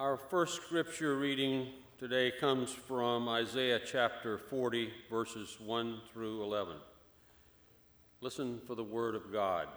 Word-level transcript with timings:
Our 0.00 0.16
first 0.16 0.62
scripture 0.62 1.18
reading 1.18 1.66
today 1.98 2.30
comes 2.30 2.72
from 2.72 3.28
Isaiah 3.28 3.78
chapter 3.84 4.38
40, 4.38 4.90
verses 5.10 5.58
1 5.60 6.00
through 6.10 6.42
11. 6.42 6.76
Listen 8.22 8.62
for 8.66 8.74
the 8.74 8.82
word 8.82 9.14
of 9.14 9.30
God. 9.30 9.68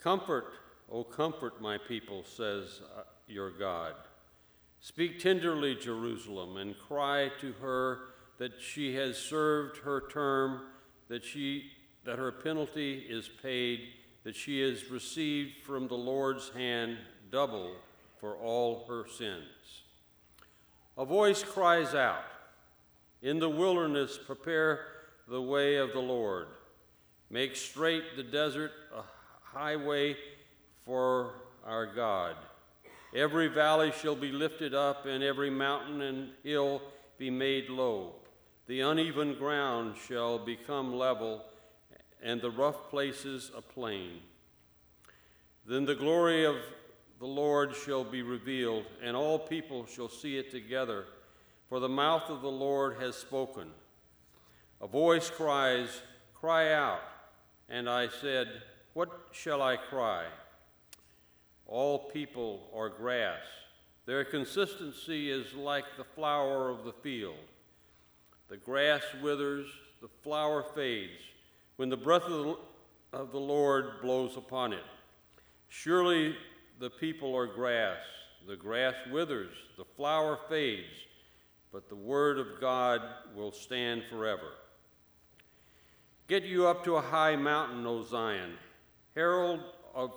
Comfort, 0.00 0.52
O 0.92 1.02
comfort 1.02 1.60
my 1.60 1.76
people, 1.76 2.22
says 2.22 2.80
uh, 2.96 3.02
your 3.26 3.50
God. 3.50 3.94
Speak 4.78 5.18
tenderly, 5.18 5.74
Jerusalem, 5.74 6.56
and 6.56 6.78
cry 6.78 7.32
to 7.40 7.54
her 7.54 7.98
that 8.38 8.62
she 8.62 8.94
has 8.94 9.18
served 9.18 9.78
her 9.78 10.04
term, 10.08 10.60
that, 11.08 11.24
she, 11.24 11.72
that 12.04 12.16
her 12.16 12.30
penalty 12.30 13.04
is 13.08 13.28
paid, 13.42 13.88
that 14.22 14.36
she 14.36 14.60
has 14.60 14.88
received 14.88 15.64
from 15.64 15.88
the 15.88 15.96
Lord's 15.96 16.50
hand 16.50 16.98
double 17.32 17.74
for 18.20 18.36
all 18.36 18.84
her 18.88 19.06
sins. 19.08 19.44
A 20.96 21.04
voice 21.04 21.42
cries 21.42 21.94
out, 21.94 22.24
In 23.22 23.38
the 23.38 23.48
wilderness, 23.48 24.18
prepare 24.18 24.80
the 25.28 25.42
way 25.42 25.76
of 25.76 25.92
the 25.92 26.00
Lord. 26.00 26.48
Make 27.30 27.56
straight 27.56 28.16
the 28.16 28.22
desert 28.22 28.72
a 28.94 29.02
highway 29.42 30.16
for 30.84 31.34
our 31.64 31.86
God. 31.86 32.36
Every 33.14 33.48
valley 33.48 33.92
shall 33.92 34.16
be 34.16 34.32
lifted 34.32 34.74
up, 34.74 35.06
and 35.06 35.22
every 35.22 35.50
mountain 35.50 36.02
and 36.02 36.30
hill 36.42 36.82
be 37.18 37.30
made 37.30 37.68
low. 37.68 38.14
The 38.66 38.80
uneven 38.80 39.34
ground 39.34 39.96
shall 40.08 40.38
become 40.38 40.94
level, 40.94 41.44
and 42.22 42.40
the 42.40 42.50
rough 42.50 42.90
places 42.90 43.50
a 43.56 43.62
plain. 43.62 44.20
Then 45.64 45.84
the 45.84 45.94
glory 45.94 46.44
of 46.44 46.56
the 47.18 47.26
Lord 47.26 47.74
shall 47.74 48.04
be 48.04 48.22
revealed, 48.22 48.84
and 49.02 49.16
all 49.16 49.38
people 49.38 49.86
shall 49.86 50.08
see 50.08 50.36
it 50.36 50.50
together, 50.50 51.06
for 51.68 51.80
the 51.80 51.88
mouth 51.88 52.30
of 52.30 52.42
the 52.42 52.50
Lord 52.50 52.96
has 53.00 53.16
spoken. 53.16 53.70
A 54.80 54.86
voice 54.86 55.28
cries, 55.28 55.88
Cry 56.34 56.72
out. 56.72 57.00
And 57.68 57.90
I 57.90 58.08
said, 58.08 58.48
What 58.94 59.10
shall 59.32 59.60
I 59.60 59.76
cry? 59.76 60.26
All 61.66 61.98
people 61.98 62.70
are 62.74 62.88
grass. 62.88 63.42
Their 64.06 64.24
consistency 64.24 65.30
is 65.30 65.52
like 65.54 65.84
the 65.96 66.04
flower 66.04 66.70
of 66.70 66.84
the 66.84 66.92
field. 66.92 67.36
The 68.48 68.56
grass 68.56 69.02
withers, 69.20 69.66
the 70.00 70.08
flower 70.22 70.64
fades, 70.74 71.20
when 71.76 71.90
the 71.90 71.96
breath 71.96 72.22
of 72.22 73.32
the, 73.32 73.38
Lord 73.38 74.00
blows 74.00 74.36
upon 74.36 74.72
it. 74.72 74.84
Surely 75.68 76.36
the 76.78 76.90
people 76.90 77.36
are 77.36 77.46
grass. 77.46 77.98
The 78.46 78.56
grass 78.56 78.94
withers, 79.10 79.54
the 79.76 79.84
flower 79.84 80.38
fades, 80.48 80.86
but 81.72 81.88
the 81.88 81.96
word 81.96 82.38
of 82.38 82.60
God 82.60 83.02
will 83.34 83.52
stand 83.52 84.04
forever. 84.08 84.52
Get 86.28 86.44
you 86.44 86.66
up 86.66 86.84
to 86.84 86.96
a 86.96 87.00
high 87.00 87.36
mountain, 87.36 87.86
O 87.86 88.02
Zion, 88.04 88.52
herald 89.14 89.60
of 89.94 90.12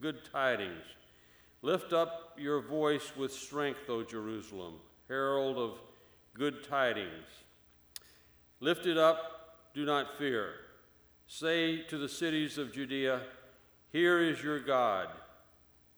good 0.00 0.24
tidings. 0.32 0.82
Lift 1.62 1.92
up 1.92 2.36
your 2.38 2.62
voice 2.62 3.12
with 3.16 3.32
strength, 3.32 3.88
O 3.88 4.02
Jerusalem, 4.02 4.74
herald 5.08 5.58
of 5.58 5.78
good 6.34 6.64
tidings. 6.64 7.26
Lift 8.60 8.86
it 8.86 8.96
up, 8.96 9.56
do 9.74 9.84
not 9.84 10.16
fear. 10.16 10.54
Say 11.26 11.82
to 11.82 11.98
the 11.98 12.08
cities 12.08 12.56
of 12.56 12.72
Judea, 12.72 13.20
Here 13.92 14.20
is 14.20 14.42
your 14.42 14.60
God. 14.60 15.08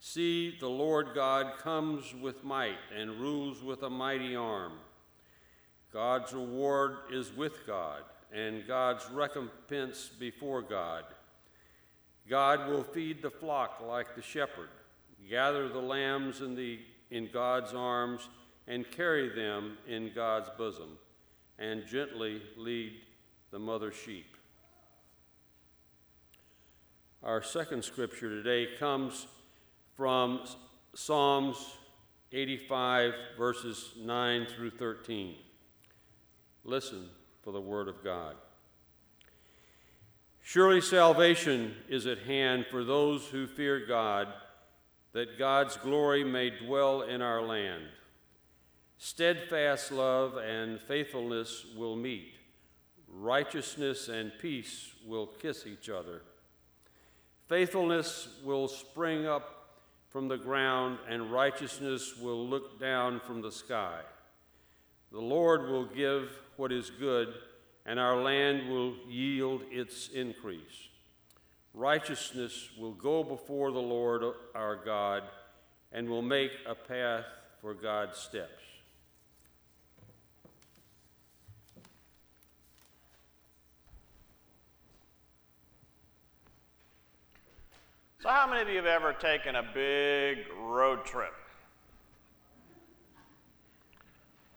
See, 0.02 0.56
the 0.58 0.68
Lord 0.68 1.08
God 1.14 1.58
comes 1.58 2.14
with 2.14 2.42
might 2.42 2.78
and 2.96 3.20
rules 3.20 3.62
with 3.62 3.82
a 3.82 3.90
mighty 3.90 4.34
arm. 4.34 4.72
God's 5.92 6.32
reward 6.32 6.96
is 7.12 7.36
with 7.36 7.66
God 7.66 8.02
and 8.32 8.66
God's 8.66 9.08
recompense 9.10 10.08
before 10.18 10.62
God. 10.62 11.04
God 12.28 12.68
will 12.68 12.82
feed 12.82 13.20
the 13.20 13.30
flock 13.30 13.82
like 13.86 14.14
the 14.14 14.22
shepherd, 14.22 14.70
gather 15.28 15.68
the 15.68 15.80
lambs 15.80 16.40
in, 16.40 16.54
the, 16.54 16.78
in 17.10 17.28
God's 17.30 17.74
arms, 17.74 18.28
and 18.66 18.90
carry 18.90 19.28
them 19.28 19.76
in 19.86 20.12
God's 20.14 20.48
bosom, 20.56 20.96
and 21.58 21.86
gently 21.86 22.40
lead 22.56 22.92
the 23.50 23.58
mother 23.58 23.92
sheep. 23.92 24.36
Our 27.22 27.42
second 27.42 27.84
scripture 27.84 28.30
today 28.30 28.76
comes 28.78 29.26
from 30.00 30.40
Psalms 30.94 31.76
85, 32.32 33.12
verses 33.36 33.92
9 33.98 34.46
through 34.46 34.70
13. 34.70 35.34
Listen 36.64 37.10
for 37.42 37.52
the 37.52 37.60
word 37.60 37.86
of 37.86 38.02
God. 38.02 38.36
Surely 40.42 40.80
salvation 40.80 41.74
is 41.86 42.06
at 42.06 42.20
hand 42.20 42.64
for 42.70 42.82
those 42.82 43.26
who 43.26 43.46
fear 43.46 43.84
God, 43.86 44.28
that 45.12 45.38
God's 45.38 45.76
glory 45.76 46.24
may 46.24 46.48
dwell 46.48 47.02
in 47.02 47.20
our 47.20 47.42
land. 47.42 47.82
Steadfast 48.96 49.92
love 49.92 50.38
and 50.38 50.80
faithfulness 50.80 51.66
will 51.76 51.94
meet, 51.94 52.32
righteousness 53.06 54.08
and 54.08 54.32
peace 54.40 54.94
will 55.06 55.26
kiss 55.26 55.66
each 55.66 55.90
other. 55.90 56.22
Faithfulness 57.48 58.28
will 58.42 58.66
spring 58.66 59.26
up 59.26 59.58
from 60.10 60.28
the 60.28 60.36
ground, 60.36 60.98
and 61.08 61.32
righteousness 61.32 62.16
will 62.20 62.46
look 62.46 62.80
down 62.80 63.20
from 63.20 63.40
the 63.40 63.52
sky. 63.52 64.00
The 65.12 65.20
Lord 65.20 65.68
will 65.68 65.86
give 65.86 66.30
what 66.56 66.72
is 66.72 66.90
good, 66.90 67.28
and 67.86 67.98
our 67.98 68.20
land 68.20 68.68
will 68.68 68.94
yield 69.08 69.62
its 69.70 70.08
increase. 70.08 70.88
Righteousness 71.74 72.70
will 72.78 72.92
go 72.92 73.22
before 73.22 73.70
the 73.70 73.78
Lord 73.78 74.24
our 74.54 74.76
God 74.76 75.22
and 75.92 76.08
will 76.08 76.22
make 76.22 76.52
a 76.66 76.74
path 76.74 77.24
for 77.60 77.74
God's 77.74 78.18
steps. 78.18 78.62
So, 88.22 88.28
how 88.28 88.46
many 88.46 88.60
of 88.60 88.68
you 88.68 88.76
have 88.76 88.84
ever 88.84 89.14
taken 89.14 89.56
a 89.56 89.62
big 89.62 90.40
road 90.60 91.06
trip? 91.06 91.32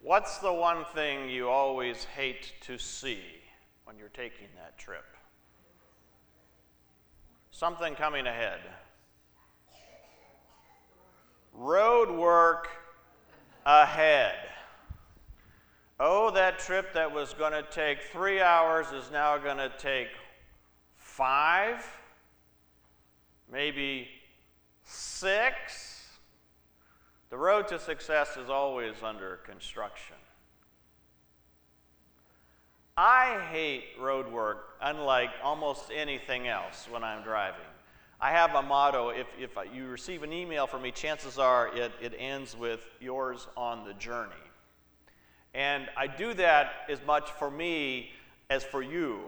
What's 0.02 0.40
the 0.40 0.52
one 0.52 0.84
thing 0.94 1.30
you 1.30 1.48
always 1.48 2.04
hate 2.04 2.52
to 2.64 2.78
see 2.78 3.22
when 3.86 3.98
you're 3.98 4.10
taking 4.10 4.50
that 4.58 4.78
trip? 4.78 5.06
Something 7.52 7.96
coming 7.96 8.28
ahead. 8.28 8.60
Road 11.54 12.12
work 12.12 12.68
ahead. 13.66 14.36
Oh, 16.02 16.32
that 16.32 16.60
trip 16.60 16.94
that 16.96 17.14
was 17.14 17.34
going 17.34 17.54
to 17.54 17.64
take 17.72 18.02
three 18.12 18.42
hours 18.42 18.88
is 18.92 19.10
now 19.10 19.38
going 19.38 19.56
to 19.56 19.72
take 19.78 20.10
five, 20.98 21.82
maybe 23.52 24.08
six. 24.84 26.08
The 27.30 27.38
road 27.38 27.68
to 27.70 27.80
success 27.80 28.38
is 28.38 28.50
always 28.50 28.96
under 29.04 29.38
construction. 29.38 30.16
I 32.96 33.40
hate 33.52 33.86
road 34.00 34.32
work 34.32 34.76
unlike 34.82 35.32
almost 35.44 35.90
anything 35.94 36.48
else 36.48 36.88
when 36.92 37.04
I'm 37.04 37.24
driving. 37.24 37.62
I 38.22 38.30
have 38.32 38.54
a 38.54 38.62
motto 38.62 39.10
if, 39.10 39.28
if 39.40 39.52
you 39.74 39.88
receive 39.88 40.22
an 40.22 40.32
email 40.32 40.68
from 40.68 40.84
me, 40.84 40.92
chances 40.92 41.40
are 41.40 41.76
it, 41.76 41.92
it 42.00 42.14
ends 42.18 42.56
with 42.56 42.82
yours 43.02 43.48
on 43.58 43.84
the 43.84 43.94
journey. 43.96 44.32
And 45.56 45.90
I 45.98 46.08
do 46.08 46.34
that 46.36 46.72
as 46.88 47.00
much 47.06 47.32
for 47.32 47.50
me 47.50 48.12
as 48.50 48.64
for 48.64 48.82
you 48.82 49.22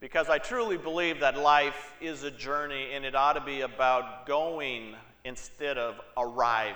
because 0.00 0.30
I 0.30 0.38
truly 0.38 0.78
believe 0.78 1.20
that 1.20 1.38
life 1.38 1.94
is 2.00 2.22
a 2.22 2.30
journey 2.30 2.88
and 2.94 3.04
it 3.04 3.14
ought 3.14 3.34
to 3.34 3.42
be 3.42 3.60
about 3.60 4.26
going 4.26 4.94
instead 5.24 5.76
of 5.76 6.00
arriving. 6.16 6.74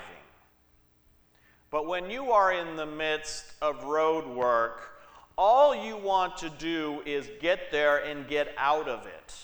But 1.71 1.87
when 1.87 2.11
you 2.11 2.31
are 2.33 2.53
in 2.53 2.77
the 2.77 2.87
midst 2.87 3.47
of 3.61 3.83
road 3.85 4.27
work, 4.27 4.91
all 5.37 5.75
you 5.75 5.97
want 5.97 6.37
to 6.39 6.51
do 6.51 7.03
is 7.05 7.29
get 7.41 7.73
there 7.73 8.05
and 8.05 8.29
get 8.29 8.55
out 8.57 8.89
of 8.89 9.07
it, 9.07 9.35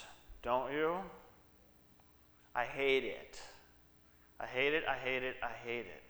don't 0.42 0.72
you? 0.72 0.94
I 2.54 2.64
hate 2.64 3.04
it. 3.04 3.40
I 4.38 4.46
hate 4.46 4.74
it, 4.74 4.84
I 4.88 4.94
hate 4.94 5.22
it, 5.22 5.36
I 5.42 5.50
hate 5.66 5.86
it. 5.86 6.02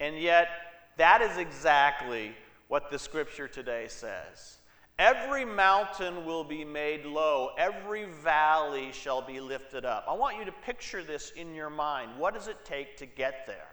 And 0.00 0.18
yet, 0.18 0.48
that 0.96 1.20
is 1.20 1.36
exactly 1.36 2.34
what 2.68 2.90
the 2.90 2.98
scripture 2.98 3.48
today 3.48 3.86
says. 3.88 4.58
Every 5.02 5.44
mountain 5.44 6.24
will 6.24 6.44
be 6.44 6.64
made 6.64 7.04
low, 7.04 7.50
every 7.58 8.04
valley 8.04 8.92
shall 8.92 9.20
be 9.20 9.40
lifted 9.40 9.84
up. 9.84 10.04
I 10.08 10.12
want 10.12 10.38
you 10.38 10.44
to 10.44 10.52
picture 10.52 11.02
this 11.02 11.32
in 11.32 11.56
your 11.56 11.70
mind. 11.70 12.12
What 12.18 12.34
does 12.34 12.46
it 12.46 12.64
take 12.64 12.96
to 12.98 13.06
get 13.06 13.44
there? 13.48 13.66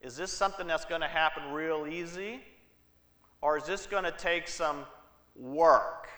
Is 0.00 0.16
this 0.16 0.32
something 0.32 0.66
that's 0.66 0.86
going 0.86 1.02
to 1.02 1.06
happen 1.06 1.52
real 1.52 1.86
easy? 1.86 2.40
Or 3.42 3.58
is 3.58 3.64
this 3.64 3.84
going 3.84 4.04
to 4.04 4.10
take 4.10 4.48
some 4.48 4.86
work? 5.34 6.08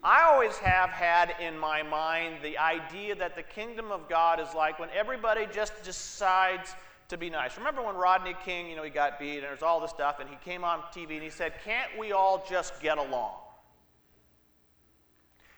I 0.00 0.30
always 0.30 0.56
have 0.58 0.90
had 0.90 1.34
in 1.40 1.58
my 1.58 1.82
mind 1.82 2.36
the 2.40 2.56
idea 2.56 3.16
that 3.16 3.34
the 3.34 3.42
kingdom 3.42 3.90
of 3.90 4.08
God 4.08 4.38
is 4.38 4.54
like 4.54 4.78
when 4.78 4.90
everybody 4.94 5.48
just 5.52 5.82
decides 5.82 6.76
to 7.08 7.16
be 7.16 7.30
nice. 7.30 7.56
Remember 7.58 7.82
when 7.82 7.94
Rodney 7.94 8.34
King, 8.44 8.68
you 8.68 8.76
know, 8.76 8.82
he 8.82 8.90
got 8.90 9.18
beat 9.18 9.36
and 9.36 9.44
there's 9.44 9.62
all 9.62 9.80
this 9.80 9.90
stuff, 9.90 10.20
and 10.20 10.28
he 10.28 10.36
came 10.44 10.64
on 10.64 10.80
TV 10.94 11.14
and 11.14 11.22
he 11.22 11.30
said, 11.30 11.54
Can't 11.64 11.90
we 11.98 12.12
all 12.12 12.44
just 12.48 12.80
get 12.80 12.98
along? 12.98 13.34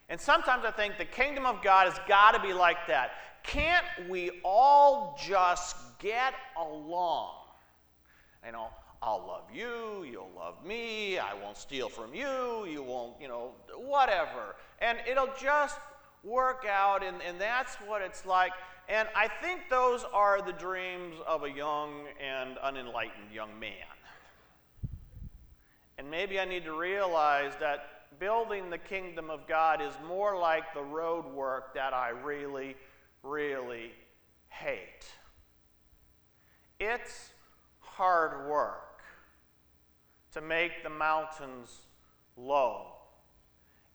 And 0.08 0.20
sometimes 0.20 0.64
I 0.64 0.70
think 0.70 0.98
the 0.98 1.04
kingdom 1.04 1.46
of 1.46 1.62
God 1.62 1.90
has 1.90 2.00
got 2.06 2.32
to 2.32 2.40
be 2.40 2.52
like 2.52 2.86
that. 2.86 3.12
Can't 3.42 3.84
we 4.08 4.30
all 4.44 5.18
just 5.24 5.76
get 5.98 6.34
along? 6.56 7.32
You 8.44 8.52
know, 8.52 8.68
I'll 9.02 9.24
love 9.26 9.44
you, 9.52 10.04
you'll 10.10 10.30
love 10.36 10.64
me, 10.64 11.18
I 11.18 11.34
won't 11.34 11.56
steal 11.56 11.88
from 11.88 12.14
you, 12.14 12.66
you 12.66 12.82
won't, 12.82 13.20
you 13.20 13.28
know, 13.28 13.52
whatever. 13.76 14.56
And 14.80 14.98
it'll 15.08 15.30
just 15.40 15.78
work 16.24 16.64
out, 16.68 17.04
and, 17.04 17.16
and 17.26 17.40
that's 17.40 17.74
what 17.76 18.02
it's 18.02 18.26
like. 18.26 18.52
And 18.88 19.08
I 19.16 19.28
think 19.28 19.68
those 19.68 20.04
are 20.12 20.40
the 20.40 20.52
dreams 20.52 21.16
of 21.26 21.42
a 21.42 21.50
young 21.50 22.04
and 22.20 22.56
unenlightened 22.58 23.32
young 23.32 23.58
man. 23.58 23.72
And 25.98 26.10
maybe 26.10 26.38
I 26.38 26.44
need 26.44 26.64
to 26.64 26.72
realize 26.72 27.52
that 27.58 28.18
building 28.18 28.70
the 28.70 28.78
kingdom 28.78 29.30
of 29.30 29.46
God 29.48 29.82
is 29.82 29.92
more 30.06 30.38
like 30.38 30.72
the 30.72 30.82
road 30.82 31.26
work 31.26 31.74
that 31.74 31.92
I 31.92 32.10
really, 32.10 32.76
really 33.22 33.92
hate. 34.48 35.06
It's 36.78 37.30
hard 37.80 38.48
work 38.48 39.00
to 40.32 40.40
make 40.40 40.82
the 40.82 40.90
mountains 40.90 41.86
low. 42.36 42.92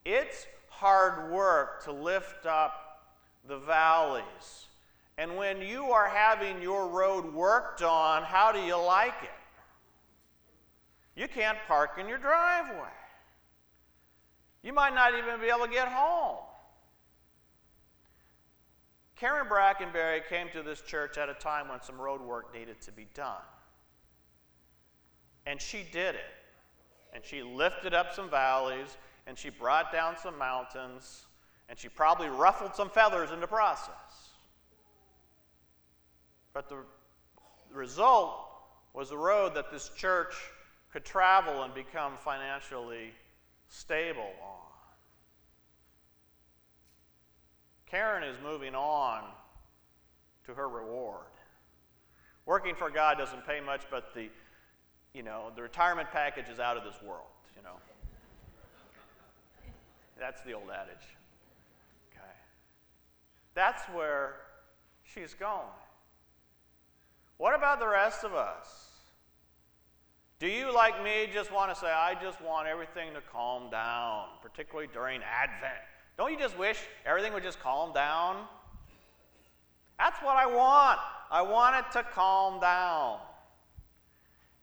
It's 0.04 0.48
hard 0.70 1.32
work 1.32 1.84
to 1.86 1.92
lift 1.92 2.46
up 2.46 3.04
the 3.48 3.58
valleys. 3.58 4.68
And 5.18 5.38
when 5.38 5.62
you 5.62 5.92
are 5.92 6.08
having 6.08 6.62
your 6.62 6.88
road 6.88 7.34
worked 7.34 7.82
on, 7.82 8.24
how 8.24 8.52
do 8.52 8.60
you 8.60 8.76
like 8.76 9.14
it? 9.22 9.30
You 11.16 11.28
can't 11.28 11.58
park 11.68 11.98
in 12.00 12.08
your 12.08 12.18
driveway. 12.18 12.88
You 14.64 14.74
might 14.74 14.94
not 14.94 15.14
even 15.16 15.40
be 15.40 15.48
able 15.48 15.66
to 15.66 15.72
get 15.72 15.88
home. 15.88 16.38
Karen 19.16 19.48
Brackenberry 19.48 20.28
came 20.28 20.48
to 20.54 20.64
this 20.64 20.82
church 20.82 21.18
at 21.18 21.30
a 21.30 21.36
time 21.36 21.68
when 21.68 21.82
some 21.82 22.00
road 22.00 22.22
work 22.22 22.54
needed 22.56 22.82
to 22.82 22.92
be 22.92 23.08
done. 23.14 23.44
And 25.46 25.62
she 25.62 25.86
did 25.92 26.16
it. 26.16 26.22
And 27.14 27.24
she 27.24 27.44
lifted 27.44 27.94
up 27.94 28.14
some 28.14 28.30
valleys, 28.30 28.98
and 29.28 29.38
she 29.38 29.50
brought 29.50 29.92
down 29.92 30.16
some 30.18 30.38
mountains, 30.38 31.26
and 31.70 31.78
she 31.78 31.90
probably 31.90 32.30
ruffled 32.30 32.76
some 32.76 32.90
feathers 32.90 33.32
in 33.32 33.40
the 33.42 33.48
process. 33.48 33.94
But 36.54 36.70
the 36.70 36.78
result 37.74 38.34
was 38.94 39.12
a 39.12 39.18
road 39.18 39.56
that 39.56 39.72
this 39.72 39.90
church 39.96 40.34
could 40.92 41.06
travel 41.06 41.64
and 41.64 41.74
become 41.74 42.14
financially 42.18 43.12
stable 43.70 44.34
on. 44.44 44.58
Karen 47.90 48.24
is 48.24 48.38
moving 48.44 48.76
on 48.76 49.24
to 50.46 50.54
her 50.54 50.68
reward. 50.68 51.26
Working 52.46 52.76
for 52.76 52.90
God 52.90 53.18
doesn't 53.18 53.46
pay 53.46 53.60
much, 53.62 53.84
but 53.90 54.14
the 54.14 54.30
you 55.14 55.24
know, 55.24 55.52
the 55.56 55.62
retirement 55.62 56.10
package 56.12 56.48
is 56.48 56.60
out 56.60 56.78
of 56.78 56.84
this 56.84 57.02
world, 57.02 57.28
you 57.56 57.64
know. 57.64 57.76
That's 60.18 60.42
the 60.44 60.54
old 60.54 60.70
adage. 60.70 61.18
Okay. 62.12 62.32
That's 63.56 63.84
where 63.90 64.36
she's 65.04 65.34
going. 65.34 65.68
What 67.42 67.56
about 67.56 67.80
the 67.80 67.88
rest 67.88 68.24
of 68.24 68.36
us? 68.36 68.92
Do 70.38 70.46
you, 70.46 70.72
like 70.72 71.04
me, 71.04 71.28
just 71.34 71.52
want 71.52 71.74
to 71.74 71.76
say, 71.76 71.88
I 71.88 72.14
just 72.22 72.40
want 72.40 72.68
everything 72.68 73.16
to 73.16 73.22
calm 73.34 73.72
down, 73.72 74.26
particularly 74.44 74.88
during 74.94 75.22
Advent? 75.24 75.82
Don't 76.20 76.32
you 76.32 76.38
just 76.38 76.56
wish 76.56 76.78
everything 77.04 77.34
would 77.34 77.42
just 77.42 77.60
calm 77.60 77.94
down? 77.94 78.44
That's 79.98 80.20
what 80.22 80.36
I 80.36 80.46
want. 80.46 81.00
I 81.32 81.42
want 81.42 81.78
it 81.78 81.92
to 81.94 82.04
calm 82.04 82.60
down. 82.60 83.18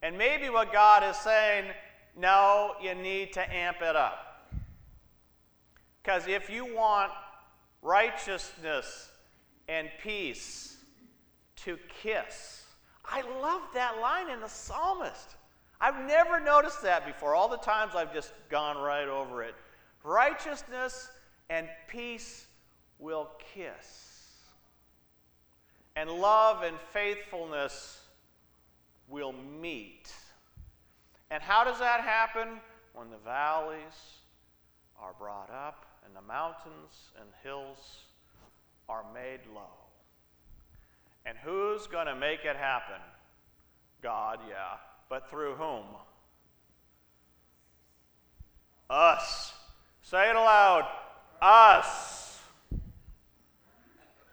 And 0.00 0.16
maybe 0.16 0.48
what 0.48 0.72
God 0.72 1.02
is 1.02 1.16
saying, 1.16 1.72
no, 2.16 2.74
you 2.80 2.94
need 2.94 3.32
to 3.32 3.52
amp 3.52 3.78
it 3.82 3.96
up. 3.96 4.52
Because 6.00 6.28
if 6.28 6.48
you 6.48 6.76
want 6.76 7.10
righteousness 7.82 9.08
and 9.66 9.88
peace 10.00 10.76
to 11.64 11.76
kiss, 12.00 12.66
I 13.10 13.22
love 13.40 13.62
that 13.74 14.00
line 14.00 14.30
in 14.30 14.40
the 14.40 14.48
psalmist. 14.48 15.36
I've 15.80 16.06
never 16.06 16.40
noticed 16.40 16.82
that 16.82 17.06
before. 17.06 17.34
All 17.34 17.48
the 17.48 17.56
times 17.56 17.94
I've 17.94 18.12
just 18.12 18.32
gone 18.50 18.76
right 18.76 19.08
over 19.08 19.42
it. 19.42 19.54
Righteousness 20.02 21.08
and 21.48 21.68
peace 21.86 22.46
will 22.98 23.30
kiss. 23.54 24.34
And 25.96 26.10
love 26.10 26.62
and 26.62 26.76
faithfulness 26.92 28.00
will 29.08 29.32
meet. 29.32 30.12
And 31.30 31.42
how 31.42 31.64
does 31.64 31.78
that 31.78 32.00
happen? 32.00 32.60
When 32.94 33.10
the 33.10 33.18
valleys 33.18 34.18
are 35.00 35.12
brought 35.18 35.50
up 35.50 35.86
and 36.04 36.14
the 36.14 36.22
mountains 36.22 37.12
and 37.20 37.28
hills 37.42 38.04
are 38.88 39.04
made 39.14 39.40
low. 39.54 39.87
And 41.28 41.36
who's 41.44 41.86
going 41.86 42.06
to 42.06 42.14
make 42.14 42.46
it 42.46 42.56
happen? 42.56 43.00
God, 44.02 44.38
yeah. 44.48 44.78
But 45.10 45.28
through 45.28 45.56
whom? 45.56 45.84
Us. 48.88 49.52
Say 50.00 50.30
it 50.30 50.36
aloud. 50.36 50.88
Us. 51.42 52.40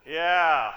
Yeah. 0.08 0.72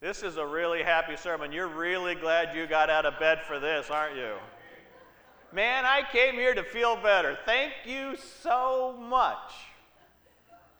This 0.00 0.22
is 0.22 0.38
a 0.38 0.46
really 0.46 0.82
happy 0.82 1.16
sermon. 1.16 1.52
You're 1.52 1.68
really 1.68 2.14
glad 2.14 2.56
you 2.56 2.66
got 2.66 2.88
out 2.88 3.04
of 3.04 3.18
bed 3.18 3.40
for 3.46 3.60
this, 3.60 3.90
aren't 3.90 4.16
you? 4.16 4.36
Man, 5.52 5.84
I 5.84 6.00
came 6.12 6.34
here 6.34 6.54
to 6.54 6.62
feel 6.62 6.96
better. 6.96 7.36
Thank 7.44 7.72
you 7.84 8.16
so 8.42 8.96
much. 8.98 9.52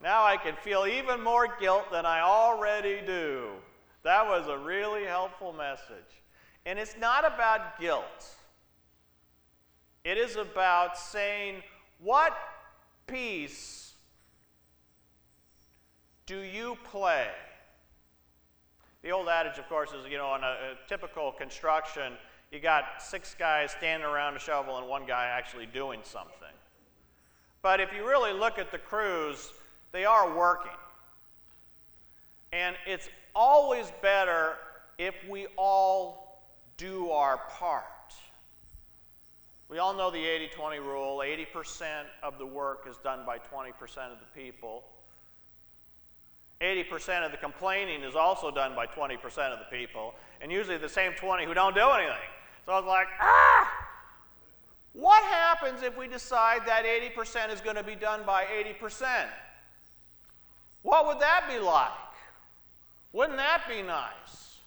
Now 0.02 0.24
I 0.24 0.38
can 0.38 0.54
feel 0.56 0.86
even 0.86 1.22
more 1.22 1.46
guilt 1.60 1.92
than 1.92 2.06
I 2.06 2.22
already 2.22 3.02
do. 3.04 3.50
That 4.04 4.26
was 4.26 4.46
a 4.48 4.58
really 4.58 5.04
helpful 5.04 5.52
message. 5.52 6.22
And 6.66 6.78
it's 6.78 6.96
not 6.98 7.24
about 7.26 7.80
guilt, 7.80 8.36
it 10.04 10.18
is 10.18 10.36
about 10.36 10.96
saying, 10.96 11.62
What 11.98 12.36
piece 13.06 13.94
do 16.26 16.38
you 16.38 16.76
play? 16.84 17.28
The 19.02 19.10
old 19.10 19.28
adage, 19.28 19.58
of 19.58 19.68
course, 19.68 19.90
is 19.92 20.10
you 20.10 20.16
know, 20.16 20.28
on 20.28 20.42
a, 20.42 20.46
a 20.46 20.88
typical 20.88 21.32
construction, 21.32 22.14
you 22.50 22.60
got 22.60 22.84
six 22.98 23.34
guys 23.38 23.72
standing 23.72 24.08
around 24.08 24.36
a 24.36 24.38
shovel 24.38 24.78
and 24.78 24.88
one 24.88 25.06
guy 25.06 25.26
actually 25.26 25.66
doing 25.66 26.00
something. 26.02 26.32
But 27.60 27.80
if 27.80 27.92
you 27.92 28.06
really 28.06 28.32
look 28.32 28.58
at 28.58 28.70
the 28.70 28.78
crews, 28.78 29.52
they 29.92 30.04
are 30.04 30.34
working. 30.36 30.70
And 32.52 32.76
it's 32.86 33.08
always 33.34 33.92
better 34.02 34.54
if 34.98 35.14
we 35.28 35.46
all 35.56 36.42
do 36.76 37.10
our 37.10 37.38
part. 37.50 37.84
We 39.68 39.78
all 39.78 39.94
know 39.94 40.10
the 40.10 40.24
80 40.24 40.48
20 40.54 40.78
rule 40.78 41.18
80% 41.18 42.04
of 42.22 42.38
the 42.38 42.46
work 42.46 42.86
is 42.88 42.96
done 42.98 43.24
by 43.26 43.38
20% 43.38 43.70
of 44.12 44.18
the 44.20 44.40
people. 44.40 44.84
80% 46.60 47.26
of 47.26 47.32
the 47.32 47.36
complaining 47.36 48.02
is 48.02 48.14
also 48.14 48.50
done 48.50 48.74
by 48.74 48.86
20% 48.86 49.16
of 49.52 49.58
the 49.58 49.76
people, 49.76 50.14
and 50.40 50.52
usually 50.52 50.78
the 50.78 50.88
same 50.88 51.12
20 51.12 51.44
who 51.44 51.52
don't 51.52 51.74
do 51.74 51.88
anything. 51.90 52.14
So 52.64 52.72
I 52.72 52.76
was 52.76 52.86
like, 52.86 53.08
ah! 53.20 53.70
What 54.92 55.22
happens 55.24 55.82
if 55.82 55.98
we 55.98 56.06
decide 56.06 56.62
that 56.66 56.84
80% 56.84 57.52
is 57.52 57.60
going 57.60 57.76
to 57.76 57.82
be 57.82 57.96
done 57.96 58.20
by 58.24 58.44
80%? 58.44 59.26
What 60.82 61.06
would 61.06 61.20
that 61.20 61.46
be 61.48 61.58
like? 61.58 61.90
Wouldn't 63.14 63.38
that 63.38 63.62
be 63.68 63.80
nice? 63.80 64.58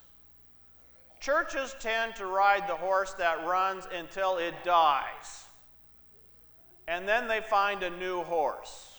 Churches 1.19 1.75
tend 1.81 2.15
to 2.15 2.25
ride 2.25 2.65
the 2.69 2.77
horse 2.77 3.13
that 3.15 3.45
runs 3.45 3.85
until 3.93 4.37
it 4.37 4.55
dies. 4.63 5.43
and 6.87 7.05
then 7.05 7.27
they 7.27 7.41
find 7.41 7.83
a 7.83 7.89
new 7.89 8.23
horse. 8.23 8.95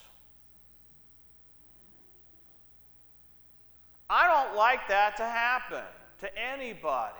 I 4.10 4.26
don't 4.26 4.56
like 4.56 4.86
that 4.88 5.16
to 5.16 5.24
happen 5.24 5.84
to 6.20 6.38
anybody. 6.38 7.14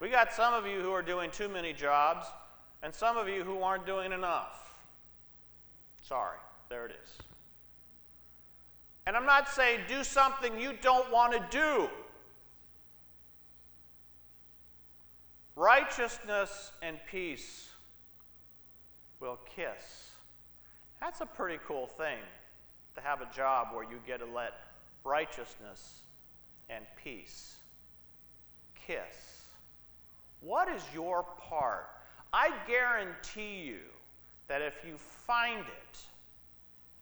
We 0.00 0.10
got 0.10 0.32
some 0.32 0.52
of 0.52 0.66
you 0.66 0.80
who 0.80 0.92
are 0.92 1.02
doing 1.02 1.30
too 1.30 1.48
many 1.48 1.72
jobs, 1.72 2.26
and 2.82 2.94
some 2.94 3.16
of 3.16 3.28
you 3.28 3.42
who 3.44 3.62
aren't 3.62 3.86
doing 3.86 4.12
enough. 4.12 4.76
Sorry, 6.02 6.38
there 6.68 6.84
it 6.84 6.92
is. 7.02 7.31
And 9.06 9.16
I'm 9.16 9.26
not 9.26 9.48
saying 9.48 9.80
do 9.88 10.04
something 10.04 10.58
you 10.60 10.74
don't 10.80 11.10
want 11.10 11.32
to 11.32 11.44
do. 11.50 11.88
Righteousness 15.56 16.72
and 16.80 16.98
peace 17.10 17.68
will 19.20 19.38
kiss. 19.56 20.10
That's 21.00 21.20
a 21.20 21.26
pretty 21.26 21.58
cool 21.66 21.86
thing 21.86 22.18
to 22.94 23.00
have 23.00 23.20
a 23.20 23.28
job 23.34 23.68
where 23.74 23.84
you 23.84 23.98
get 24.06 24.20
to 24.20 24.26
let 24.26 24.52
righteousness 25.04 26.00
and 26.70 26.84
peace 27.02 27.56
kiss. 28.86 29.42
What 30.40 30.68
is 30.68 30.82
your 30.94 31.24
part? 31.38 31.88
I 32.32 32.50
guarantee 32.66 33.62
you 33.64 33.80
that 34.48 34.62
if 34.62 34.74
you 34.86 34.96
find 34.96 35.60
it, 35.60 35.98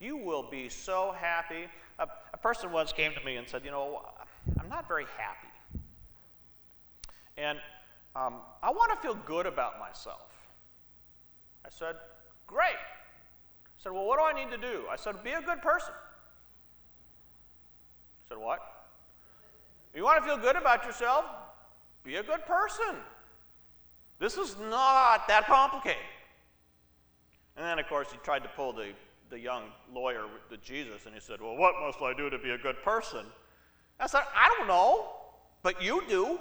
you 0.01 0.17
will 0.17 0.43
be 0.43 0.69
so 0.69 1.15
happy. 1.19 1.67
A, 2.01 2.09
a, 2.33 2.37
person 2.39 2.73
once 2.73 2.93
came 2.93 3.13
to 3.13 3.25
me 3.25 3.37
and 3.37 3.47
said, 3.47 3.65
You 3.65 3.71
know, 3.71 4.03
I'm 4.59 4.69
not 4.69 4.89
very 4.89 5.07
happy. 5.17 5.49
And 7.37 7.59
um, 8.17 8.37
I 8.63 8.71
want 8.71 8.91
to 8.93 8.97
feel 9.07 9.17
good 9.27 9.47
about 9.47 9.79
myself. 9.79 10.33
I 11.65 11.69
said, 11.71 11.97
Great. 12.47 12.75
I 12.75 13.79
said, 13.79 13.93
Well, 13.93 14.07
what 14.07 14.19
do 14.19 14.25
I 14.25 14.33
need 14.33 14.51
to 14.51 14.59
do? 14.59 14.85
I 14.91 14.97
said, 14.97 15.23
Be 15.23 15.31
a 15.31 15.43
good 15.43 15.63
person. 15.63 15.93
I 18.25 18.35
said, 18.35 18.39
What? 18.39 18.61
You 19.95 20.05
want 20.05 20.23
to 20.23 20.29
feel 20.29 20.39
good 20.39 20.57
about 20.57 20.85
yourself? 20.85 21.25
Be 22.05 22.17
a 22.17 22.23
good 22.23 22.45
person. 22.47 22.97
This 24.19 24.37
is 24.37 24.57
not 24.59 25.27
that 25.29 25.47
complicated. 25.47 25.99
And 27.57 27.67
then, 27.67 27.79
of 27.79 27.87
course, 27.89 28.11
he 28.11 28.19
tried 28.19 28.43
to 28.43 28.49
pull 28.51 28.73
the, 28.73 28.93
the 29.31 29.39
young 29.39 29.65
lawyer 29.93 30.25
to 30.51 30.57
Jesus 30.59 31.07
and 31.07 31.15
he 31.15 31.21
said, 31.21 31.41
Well, 31.41 31.57
what 31.57 31.75
must 31.81 32.03
I 32.03 32.13
do 32.15 32.29
to 32.29 32.39
be 32.39 32.51
a 32.51 32.59
good 32.59 32.83
person? 32.83 33.25
I 33.99 34.07
said, 34.07 34.23
I 34.35 34.55
don't 34.59 34.69
know, 34.69 35.09
but 35.63 35.83
you 35.83 36.03
do. 36.09 36.39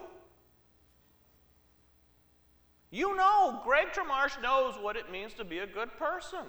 You 2.91 3.15
know, 3.15 3.61
Greg 3.63 3.87
Tremarsh 3.93 4.41
knows 4.41 4.75
what 4.81 4.95
it 4.95 5.11
means 5.11 5.33
to 5.33 5.45
be 5.45 5.59
a 5.59 5.67
good 5.67 5.95
person, 5.97 6.39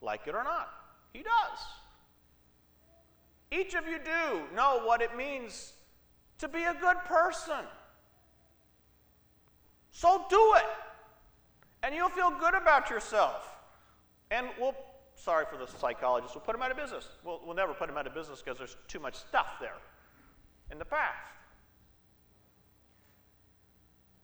like 0.00 0.22
it 0.26 0.34
or 0.34 0.42
not. 0.42 0.70
He 1.12 1.22
does. 1.22 1.58
Each 3.52 3.74
of 3.74 3.86
you 3.86 3.98
do 3.98 4.54
know 4.54 4.80
what 4.84 5.02
it 5.02 5.16
means 5.16 5.74
to 6.38 6.48
be 6.48 6.62
a 6.62 6.74
good 6.74 6.96
person. 7.04 7.64
So 9.92 10.24
do 10.28 10.54
it. 10.56 10.64
And 11.82 11.94
you'll 11.94 12.08
feel 12.08 12.30
good 12.30 12.54
about 12.54 12.90
yourself. 12.90 13.48
And 14.30 14.48
we'll, 14.58 14.74
sorry 15.16 15.46
for 15.50 15.56
the 15.58 15.66
psychologists, 15.66 16.34
we'll 16.34 16.44
put 16.44 16.52
them 16.52 16.62
out 16.62 16.70
of 16.70 16.76
business. 16.76 17.08
We'll, 17.24 17.40
we'll 17.44 17.56
never 17.56 17.74
put 17.74 17.88
them 17.88 17.96
out 17.96 18.06
of 18.06 18.14
business 18.14 18.42
because 18.42 18.58
there's 18.58 18.76
too 18.88 19.00
much 19.00 19.16
stuff 19.16 19.56
there 19.60 19.76
in 20.70 20.78
the 20.78 20.84
past. 20.84 21.16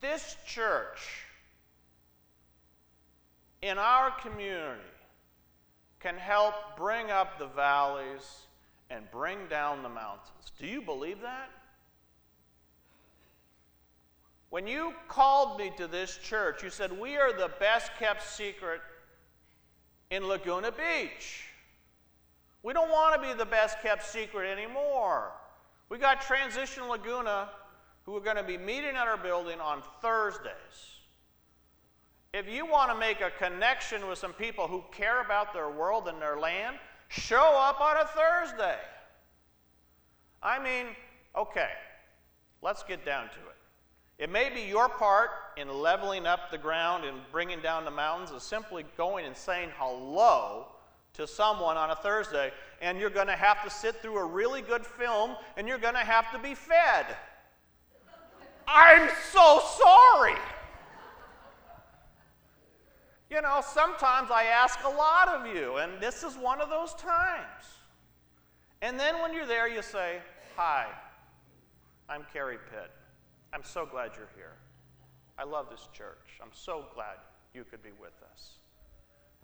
This 0.00 0.36
church 0.46 1.26
in 3.62 3.78
our 3.78 4.10
community 4.20 4.80
can 6.00 6.16
help 6.16 6.54
bring 6.76 7.10
up 7.10 7.38
the 7.38 7.46
valleys 7.46 8.46
and 8.90 9.08
bring 9.10 9.38
down 9.48 9.82
the 9.82 9.88
mountains. 9.88 10.52
Do 10.58 10.66
you 10.66 10.82
believe 10.82 11.20
that? 11.22 11.48
When 14.50 14.66
you 14.66 14.92
called 15.08 15.58
me 15.58 15.72
to 15.78 15.86
this 15.86 16.18
church, 16.18 16.62
you 16.62 16.68
said, 16.68 16.92
We 16.92 17.16
are 17.16 17.32
the 17.32 17.50
best 17.58 17.92
kept 17.98 18.22
secret 18.22 18.80
in 20.12 20.28
Laguna 20.28 20.70
Beach. 20.70 21.46
We 22.62 22.74
don't 22.74 22.90
want 22.90 23.20
to 23.20 23.26
be 23.26 23.32
the 23.32 23.46
best 23.46 23.80
kept 23.80 24.04
secret 24.04 24.46
anymore. 24.46 25.32
We 25.88 25.96
got 25.96 26.20
Transition 26.20 26.86
Laguna 26.86 27.48
who 28.04 28.14
are 28.14 28.20
going 28.20 28.36
to 28.36 28.42
be 28.42 28.58
meeting 28.58 28.94
at 28.94 29.08
our 29.08 29.16
building 29.16 29.58
on 29.58 29.82
Thursdays. 30.02 30.52
If 32.34 32.46
you 32.46 32.66
want 32.66 32.90
to 32.92 32.98
make 32.98 33.22
a 33.22 33.30
connection 33.30 34.06
with 34.06 34.18
some 34.18 34.34
people 34.34 34.66
who 34.66 34.84
care 34.92 35.22
about 35.22 35.54
their 35.54 35.70
world 35.70 36.06
and 36.08 36.20
their 36.20 36.38
land, 36.38 36.76
show 37.08 37.56
up 37.58 37.80
on 37.80 37.96
a 37.96 38.06
Thursday. 38.06 38.78
I 40.42 40.62
mean, 40.62 40.88
okay, 41.34 41.70
let's 42.60 42.82
get 42.82 43.06
down 43.06 43.24
to 43.24 43.38
it. 43.48 43.51
It 44.18 44.30
may 44.30 44.50
be 44.50 44.60
your 44.60 44.88
part 44.88 45.30
in 45.56 45.68
leveling 45.68 46.26
up 46.26 46.50
the 46.50 46.58
ground 46.58 47.04
and 47.04 47.18
bringing 47.30 47.60
down 47.60 47.84
the 47.84 47.90
mountains 47.90 48.30
is 48.30 48.42
simply 48.42 48.84
going 48.96 49.26
and 49.26 49.36
saying 49.36 49.70
hello 49.76 50.66
to 51.14 51.26
someone 51.26 51.76
on 51.76 51.90
a 51.90 51.96
Thursday, 51.96 52.52
and 52.80 52.98
you're 52.98 53.10
going 53.10 53.26
to 53.26 53.36
have 53.36 53.62
to 53.64 53.70
sit 53.70 53.96
through 54.00 54.18
a 54.18 54.24
really 54.24 54.62
good 54.62 54.86
film 54.86 55.36
and 55.56 55.68
you're 55.68 55.78
going 55.78 55.94
to 55.94 56.00
have 56.00 56.30
to 56.32 56.38
be 56.38 56.54
fed. 56.54 57.06
I'm 58.66 59.10
so 59.30 59.60
sorry. 59.78 60.38
You 63.28 63.40
know, 63.40 63.62
sometimes 63.66 64.30
I 64.30 64.44
ask 64.44 64.78
a 64.84 64.88
lot 64.88 65.28
of 65.28 65.54
you, 65.54 65.76
and 65.76 65.92
this 66.00 66.22
is 66.22 66.36
one 66.36 66.60
of 66.60 66.68
those 66.68 66.94
times. 66.94 67.64
And 68.82 69.00
then 69.00 69.20
when 69.20 69.32
you're 69.32 69.46
there, 69.46 69.68
you 69.68 69.80
say, 69.80 70.18
Hi, 70.56 70.86
I'm 72.08 72.26
Kerry 72.32 72.58
Pitt. 72.70 72.90
I'm 73.52 73.62
so 73.64 73.86
glad 73.86 74.12
you're 74.16 74.30
here. 74.34 74.56
I 75.38 75.44
love 75.44 75.66
this 75.70 75.88
church. 75.92 76.40
I'm 76.42 76.50
so 76.52 76.86
glad 76.94 77.16
you 77.54 77.64
could 77.64 77.82
be 77.82 77.90
with 78.00 78.14
us. 78.32 78.58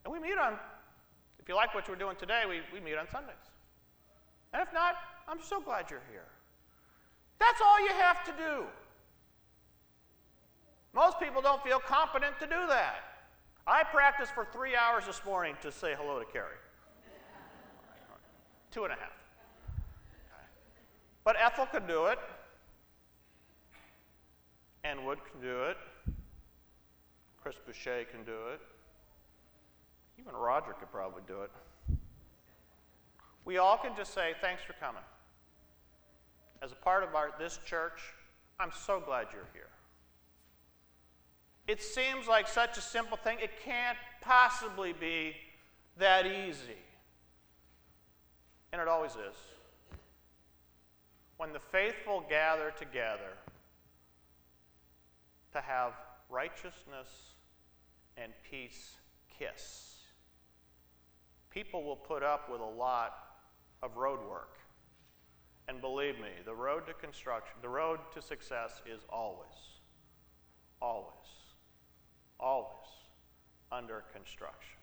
And 0.05 0.13
we 0.13 0.19
meet 0.21 0.39
on, 0.39 0.55
if 1.39 1.49
you 1.49 1.55
like 1.55 1.75
what 1.75 1.89
we're 1.89 1.97
doing 1.97 2.17
today, 2.17 2.43
we, 2.49 2.61
we 2.73 2.85
meet 2.85 2.97
on 2.97 3.09
Sundays. 3.11 3.35
And 4.53 4.63
if 4.63 4.73
not, 4.73 4.95
I'm 5.29 5.43
so 5.43 5.61
glad 5.61 5.91
you're 5.91 6.03
here. 6.11 6.29
That's 7.39 7.61
all 7.65 7.81
you 7.81 7.93
have 7.95 8.25
to 8.25 8.33
do. 8.33 8.65
Most 10.95 11.21
people 11.21 11.43
don't 11.43 11.63
feel 11.63 11.79
competent 11.79 12.39
to 12.41 12.47
do 12.47 12.67
that. 12.69 13.05
I 13.67 13.85
practiced 13.85 14.33
for 14.33 14.47
three 14.53 14.75
hours 14.75 15.05
this 15.07 15.21
morning 15.27 15.55
to 15.61 15.71
say 15.71 15.95
hello 15.97 16.19
to 16.19 16.25
Carrie. 16.25 16.57
Two 18.71 18.85
and 18.85 18.93
a 18.93 18.97
half. 18.97 19.13
But 21.25 21.37
Ethel 21.39 21.67
can 21.67 21.87
do 21.87 22.07
it. 22.07 22.19
Ann 24.85 25.05
Wood 25.05 25.19
can 25.31 25.41
do 25.41 25.65
it. 25.65 25.77
Chris 27.43 27.57
Boucher 27.67 28.05
can 28.11 28.25
do 28.25 28.37
it. 28.53 28.61
Even 30.19 30.35
Roger 30.35 30.73
could 30.73 30.91
probably 30.91 31.23
do 31.27 31.43
it. 31.43 31.51
We 33.45 33.59
all 33.59 33.79
can 33.79 33.97
just 33.97 34.13
say, 34.13 34.35
thanks 34.41 34.63
for 34.63 34.75
coming. 34.75 35.03
As 36.61 36.73
a 36.73 36.75
part 36.75 37.03
of 37.03 37.15
our, 37.15 37.33
this 37.39 37.59
church, 37.65 38.01
I'm 38.61 38.73
so 38.73 39.01
glad 39.01 39.29
you're 39.33 39.49
here. 39.53 39.69
It 41.67 41.83
seems 41.83 42.27
like 42.27 42.49
such 42.49 42.77
a 42.77 42.81
simple 42.81 43.17
thing. 43.17 43.39
It 43.41 43.51
can't 43.65 43.99
possibly 44.21 44.93
be 44.93 45.35
that 45.99 46.27
easy. 46.27 46.79
And 48.73 48.83
it 48.83 48.89
always 48.89 49.13
is. 49.13 49.37
When 51.37 51.53
the 51.53 51.61
faithful 51.61 52.25
gather 52.29 52.73
together 52.79 53.33
to 55.53 55.61
have 55.61 55.93
righteousness 56.29 57.09
and 58.17 58.33
peace 58.51 58.97
kiss, 59.39 59.97
people 61.51 61.85
will 61.85 61.97
put 61.97 62.23
up 62.23 62.51
with 62.51 62.61
a 62.61 62.65
lot 62.65 63.15
of 63.83 63.97
road 63.97 64.21
work. 64.29 64.57
And 65.69 65.81
believe 65.81 66.15
me, 66.15 66.31
the 66.45 66.55
road 66.55 66.87
to 66.87 66.95
construction, 66.95 67.55
the 67.61 67.69
road 67.69 67.99
to 68.15 68.23
success 68.23 68.81
is 68.87 69.03
always, 69.11 69.49
always 70.81 71.39
always 72.41 72.87
under 73.73 74.05
construction. 74.13 74.79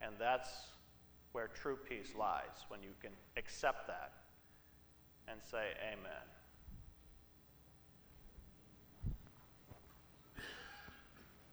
And 0.00 0.14
that's 0.18 0.48
where 1.32 1.48
true 1.48 1.78
peace 1.88 2.12
lies 2.18 2.66
when 2.68 2.82
you 2.82 2.90
can 3.00 3.12
accept 3.36 3.86
that 3.86 4.12
and 5.28 5.40
say, 5.50 5.72
Amen. 5.92 6.26